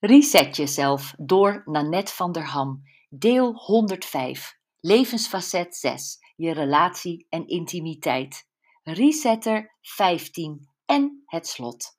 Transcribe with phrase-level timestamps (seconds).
[0.00, 2.82] Reset jezelf door Nanette van der Ham.
[3.08, 4.58] Deel 105.
[4.80, 6.18] Levensfacet 6.
[6.36, 8.48] Je relatie en intimiteit.
[8.82, 11.98] Resetter 15 en het slot.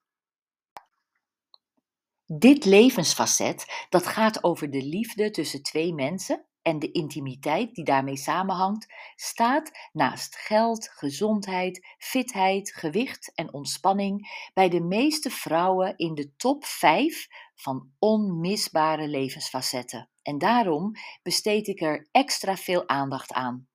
[2.25, 8.17] Dit levensfacet dat gaat over de liefde tussen twee mensen en de intimiteit die daarmee
[8.17, 16.35] samenhangt, staat naast geld, gezondheid, fitheid, gewicht en ontspanning bij de meeste vrouwen in de
[16.35, 17.27] top 5
[17.61, 20.09] van onmisbare levensfacetten.
[20.21, 20.91] En daarom
[21.23, 23.69] besteed ik er extra veel aandacht aan.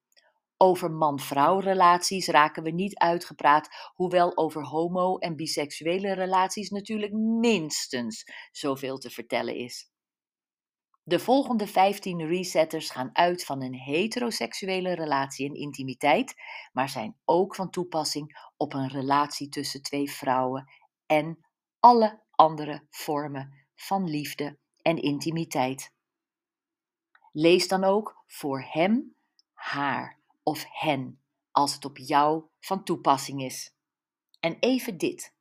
[0.57, 8.25] Over man-vrouw relaties raken we niet uitgepraat, hoewel over homo- en biseksuele relaties natuurlijk minstens
[8.51, 9.91] zoveel te vertellen is.
[11.03, 16.35] De volgende 15 resetters gaan uit van een heteroseksuele relatie en intimiteit,
[16.73, 20.71] maar zijn ook van toepassing op een relatie tussen twee vrouwen
[21.07, 21.39] en
[21.81, 25.93] alle andere vormen van liefde en intimiteit.
[27.33, 29.15] Lees dan ook voor hem,
[29.53, 33.75] haar of hen als het op jou van toepassing is.
[34.41, 35.35] En even dit.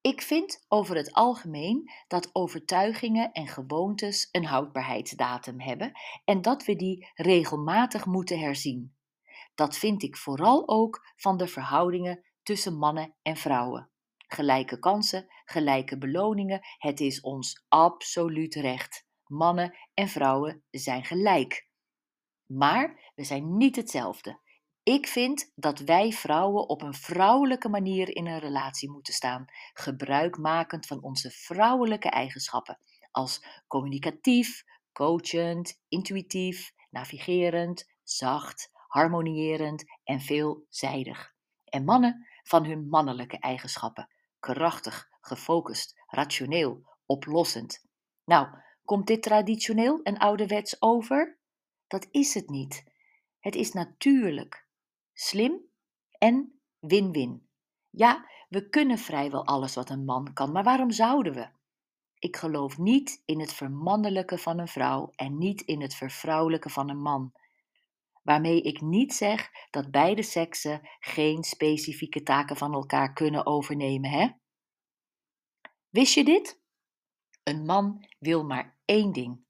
[0.00, 5.92] Ik vind over het algemeen dat overtuigingen en gewoontes een houdbaarheidsdatum hebben
[6.24, 8.96] en dat we die regelmatig moeten herzien.
[9.54, 13.90] Dat vind ik vooral ook van de verhoudingen tussen mannen en vrouwen.
[14.34, 19.06] Gelijke kansen, gelijke beloningen, het is ons absoluut recht.
[19.26, 21.68] Mannen en vrouwen zijn gelijk.
[22.46, 24.40] Maar we zijn niet hetzelfde.
[24.82, 30.86] Ik vind dat wij vrouwen op een vrouwelijke manier in een relatie moeten staan, gebruikmakend
[30.86, 32.78] van onze vrouwelijke eigenschappen,
[33.10, 41.32] als communicatief, coachend, intuïtief, navigerend, zacht, harmonierend en veelzijdig.
[41.64, 44.08] En mannen van hun mannelijke eigenschappen,
[44.44, 47.84] krachtig, gefocust, rationeel, oplossend.
[48.24, 48.48] Nou,
[48.84, 51.38] komt dit traditioneel en ouderwets over?
[51.86, 52.84] Dat is het niet.
[53.40, 54.66] Het is natuurlijk,
[55.12, 55.60] slim
[56.18, 57.48] en win-win.
[57.90, 61.48] Ja, we kunnen vrijwel alles wat een man kan, maar waarom zouden we?
[62.18, 66.90] Ik geloof niet in het vermannelijke van een vrouw en niet in het vervrouwelijke van
[66.90, 67.32] een man.
[68.24, 74.28] Waarmee ik niet zeg dat beide seksen geen specifieke taken van elkaar kunnen overnemen, hè?
[75.90, 76.60] Wist je dit?
[77.42, 79.44] Een man wil maar één ding: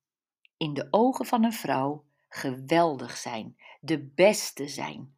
[0.56, 5.16] in de ogen van een vrouw geweldig zijn, de beste zijn.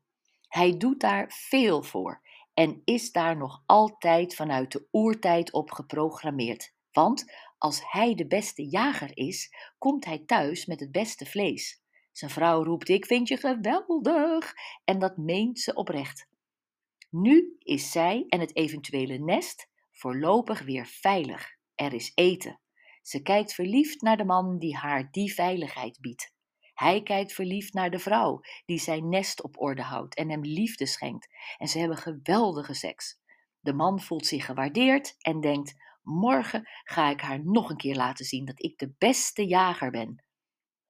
[0.49, 2.23] Hij doet daar veel voor
[2.55, 6.75] en is daar nog altijd vanuit de oertijd op geprogrammeerd.
[6.93, 11.85] Want als hij de beste jager is, komt hij thuis met het beste vlees.
[12.17, 14.55] Zijn vrouw roept: Ik vind je geweldig!
[14.85, 16.29] En dat meent ze oprecht.
[17.11, 21.49] Nu is zij en het eventuele nest voorlopig weer veilig.
[21.75, 22.61] Er is eten.
[23.03, 26.35] Ze kijkt verliefd naar de man die haar die veiligheid biedt.
[26.75, 30.87] Hij kijkt verliefd naar de vrouw die zijn nest op orde houdt en hem liefde
[30.87, 31.29] schenkt.
[31.59, 33.19] En ze hebben geweldige seks.
[33.61, 38.25] De man voelt zich gewaardeerd en denkt: Morgen ga ik haar nog een keer laten
[38.25, 40.26] zien dat ik de beste jager ben.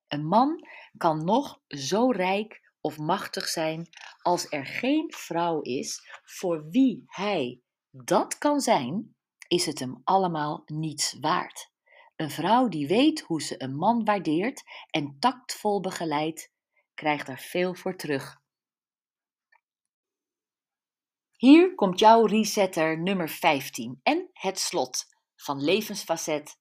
[0.09, 3.89] Een man kan nog zo rijk of machtig zijn
[4.23, 9.17] als er geen vrouw is voor wie hij dat kan zijn,
[9.49, 11.71] is het hem allemaal niets waard.
[12.17, 16.53] Een vrouw die weet hoe ze een man waardeert en tactvol begeleidt,
[16.95, 18.41] krijgt er veel voor terug.
[21.37, 25.05] Hier komt jouw resetter nummer 15 en het slot
[25.37, 26.59] van levensfacet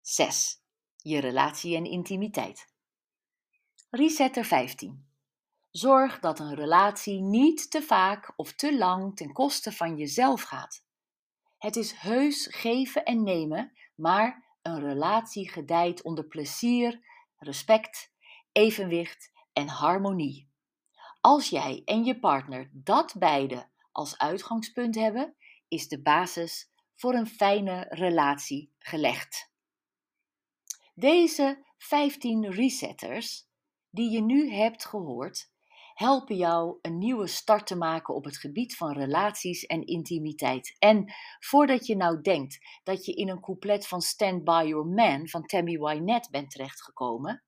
[0.00, 0.60] 6.
[0.96, 2.74] Je relatie en intimiteit.
[3.90, 5.06] Resetter 15.
[5.70, 10.84] Zorg dat een relatie niet te vaak of te lang ten koste van jezelf gaat.
[11.58, 17.00] Het is heus geven en nemen, maar een relatie gedijt onder plezier,
[17.36, 18.12] respect,
[18.52, 20.48] evenwicht en harmonie.
[21.20, 25.36] Als jij en je partner dat beide als uitgangspunt hebben,
[25.68, 29.50] is de basis voor een fijne relatie gelegd.
[30.94, 33.45] Deze 15 resetters
[33.96, 35.50] die je nu hebt gehoord,
[35.94, 40.76] helpen jou een nieuwe start te maken op het gebied van relaties en intimiteit.
[40.78, 45.28] En voordat je nou denkt dat je in een couplet van Stand By Your Man
[45.28, 47.44] van Tammy Wynette bent terechtgekomen,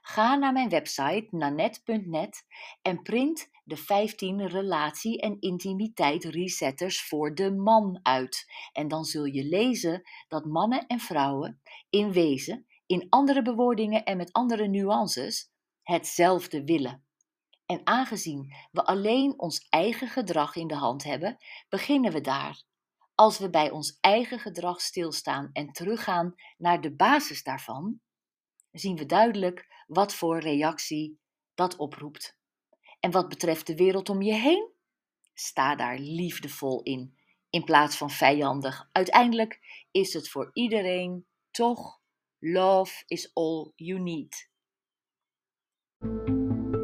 [0.00, 2.46] ga naar mijn website nanette.net
[2.82, 8.52] en print de 15 relatie- en intimiteit resetters voor de man uit.
[8.72, 11.60] En dan zul je lezen dat mannen en vrouwen
[11.90, 15.51] in wezen, in andere bewoordingen en met andere nuances,
[15.82, 17.04] hetzelfde willen.
[17.66, 21.36] En aangezien we alleen ons eigen gedrag in de hand hebben,
[21.68, 22.62] beginnen we daar.
[23.14, 28.00] als we bij ons eigen gedrag stilstaan en teruggaan naar de basis daarvan,
[28.72, 31.18] zien we duidelijk wat voor reactie
[31.54, 32.38] dat oproept.
[33.00, 34.72] En wat betreft de wereld om je heen,
[35.34, 37.18] sta daar liefdevol in,
[37.50, 38.88] in plaats van vijandig.
[38.92, 42.00] Uiteindelijk is het voor iedereen toch
[42.38, 44.50] love is all you need.
[46.02, 46.81] どこへ行くの?